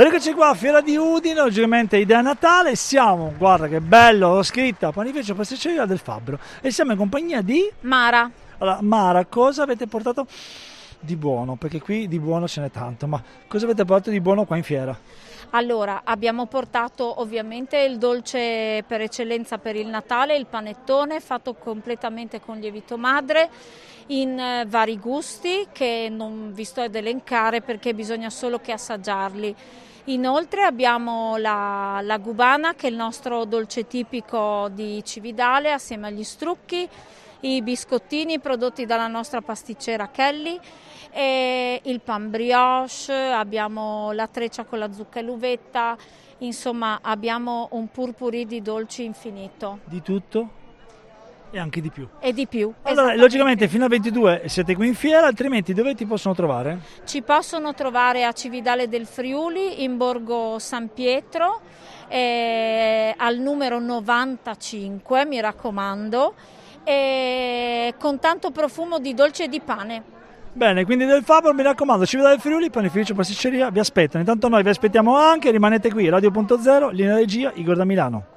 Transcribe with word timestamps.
Eccoci 0.00 0.32
qua, 0.32 0.54
Fiera 0.54 0.80
di 0.80 0.96
Udine, 0.96 1.34
logicamente 1.34 1.96
idea 1.96 2.20
Natale, 2.20 2.76
siamo, 2.76 3.34
guarda 3.36 3.66
che 3.66 3.80
bello, 3.80 4.32
l'ho 4.32 4.44
scritta, 4.44 4.92
panificio 4.92 5.34
pasticceria 5.34 5.86
del 5.86 5.98
Fabbro 5.98 6.38
e 6.60 6.70
siamo 6.70 6.92
in 6.92 6.98
compagnia 6.98 7.42
di... 7.42 7.68
Mara. 7.80 8.30
Allora, 8.58 8.78
Mara, 8.80 9.24
cosa 9.24 9.64
avete 9.64 9.88
portato 9.88 10.28
di 11.00 11.16
buono? 11.16 11.56
Perché 11.56 11.80
qui 11.80 12.08
di 12.08 12.18
buono 12.18 12.48
ce 12.48 12.60
n'è 12.60 12.70
tanto, 12.70 13.06
ma 13.06 13.22
cosa 13.46 13.64
avete 13.64 13.84
portato 13.84 14.10
di 14.10 14.20
buono 14.20 14.44
qua 14.44 14.56
in 14.56 14.62
fiera? 14.62 14.98
Allora, 15.50 16.02
abbiamo 16.04 16.46
portato 16.46 17.20
ovviamente 17.20 17.78
il 17.78 17.96
dolce 17.96 18.84
per 18.86 19.00
eccellenza 19.00 19.56
per 19.56 19.76
il 19.76 19.86
Natale, 19.86 20.36
il 20.36 20.46
panettone 20.46 21.20
fatto 21.20 21.54
completamente 21.54 22.40
con 22.40 22.58
lievito 22.58 22.98
madre 22.98 23.48
in 24.08 24.38
eh, 24.38 24.64
vari 24.66 24.98
gusti 24.98 25.66
che 25.72 26.08
non 26.10 26.52
vi 26.52 26.64
sto 26.64 26.82
ad 26.82 26.94
elencare 26.94 27.62
perché 27.62 27.94
bisogna 27.94 28.30
solo 28.30 28.58
che 28.58 28.72
assaggiarli. 28.72 29.54
Inoltre 30.04 30.64
abbiamo 30.64 31.36
la, 31.36 32.00
la 32.02 32.18
gubana 32.18 32.74
che 32.74 32.86
è 32.86 32.90
il 32.90 32.96
nostro 32.96 33.44
dolce 33.44 33.86
tipico 33.86 34.68
di 34.72 35.02
Cividale 35.04 35.72
assieme 35.72 36.06
agli 36.06 36.24
strucchi, 36.24 36.88
i 37.40 37.62
biscottini 37.62 38.40
prodotti 38.40 38.86
dalla 38.86 39.06
nostra 39.06 39.40
pasticcera 39.40 40.08
Kelly, 40.08 40.58
il 41.14 42.00
pan 42.00 42.30
brioche, 42.30 43.12
abbiamo 43.12 44.12
la 44.12 44.26
treccia 44.26 44.64
con 44.64 44.78
la 44.78 44.92
zucca 44.92 45.20
e 45.20 45.22
l'uvetta, 45.22 45.96
insomma 46.38 46.98
abbiamo 47.02 47.68
un 47.72 47.88
purpurì 47.88 48.46
di 48.46 48.62
dolci 48.62 49.04
infinito. 49.04 49.80
Di 49.84 50.02
tutto? 50.02 50.50
E 51.50 51.58
anche 51.58 51.80
di 51.80 51.90
più. 51.90 52.06
E 52.20 52.34
di 52.34 52.46
più. 52.46 52.72
Allora, 52.82 53.14
logicamente 53.14 53.68
fino 53.68 53.84
al 53.84 53.90
22 53.90 54.42
siete 54.46 54.74
qui 54.74 54.88
in 54.88 54.94
fiera, 54.94 55.26
altrimenti 55.26 55.72
dove 55.72 55.94
ti 55.94 56.04
possono 56.04 56.34
trovare? 56.34 56.80
Ci 57.04 57.22
possono 57.22 57.72
trovare 57.72 58.24
a 58.24 58.32
Cividale 58.32 58.86
del 58.86 59.06
Friuli, 59.06 59.82
in 59.82 59.96
Borgo 59.96 60.58
San 60.58 60.92
Pietro, 60.92 61.60
eh, 62.08 63.14
al 63.16 63.38
numero 63.38 63.78
95, 63.78 65.24
mi 65.24 65.40
raccomando, 65.40 66.34
eh, 66.84 67.94
con 67.98 68.18
tanto 68.18 68.50
profumo 68.50 68.98
di 68.98 69.14
dolce 69.14 69.44
e 69.44 69.48
di 69.48 69.60
pane. 69.60 70.02
Bene, 70.52 70.84
quindi 70.84 71.04
del 71.04 71.22
Fabro 71.22 71.54
mi 71.54 71.62
raccomando, 71.62 72.04
Cividale 72.04 72.34
del 72.34 72.42
Friuli, 72.42 72.70
panificio 72.70 73.14
pasticceria, 73.14 73.70
vi 73.70 73.78
aspettano. 73.78 74.20
Intanto 74.20 74.48
noi 74.48 74.62
vi 74.62 74.70
aspettiamo 74.70 75.16
anche, 75.16 75.50
rimanete 75.50 75.90
qui, 75.92 76.08
Radio.0, 76.08 76.90
linea 76.90 77.14
regia, 77.14 77.52
Igor 77.54 77.76
da 77.76 77.84
Milano. 77.84 78.36